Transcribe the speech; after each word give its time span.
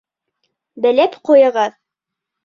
Белеп 0.85 1.17
ҡуйығыҙ! 1.29 1.77